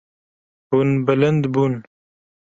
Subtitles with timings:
[0.69, 1.73] Hûn bilind bûn.